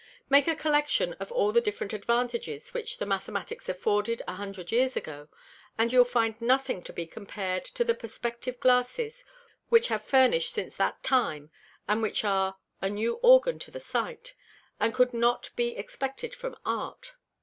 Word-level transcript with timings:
Make 0.31 0.47
a 0.47 0.55
Collection 0.55 1.13
of 1.19 1.31
all 1.31 1.51
the 1.51 1.61
different 1.61 1.93
Advantages 1.93 2.73
which 2.73 2.97
the 2.97 3.05
Mathematicks 3.05 3.69
afforded 3.69 4.23
a 4.27 4.33
Hundred 4.33 4.71
Years 4.71 4.97
ago, 4.97 5.29
and 5.77 5.93
you'll 5.93 6.05
find 6.05 6.41
nothing 6.41 6.81
to 6.85 6.91
be 6.91 7.05
compar'd 7.05 7.63
to 7.65 7.83
the 7.83 7.93
Perspective 7.93 8.59
Glasses 8.59 9.23
they 9.71 9.79
have 9.89 10.03
furnish'd 10.03 10.49
since 10.51 10.75
that 10.77 11.03
time, 11.03 11.51
and 11.87 12.01
which 12.01 12.23
are 12.23 12.57
a 12.81 12.89
new 12.89 13.19
Organ 13.21 13.59
to 13.59 13.69
the 13.69 13.79
Sight, 13.79 14.33
and 14.79 14.91
cou'd 14.91 15.13
not 15.13 15.51
be 15.55 15.77
expected 15.77 16.33
from 16.33 16.55
Art. 16.65 17.13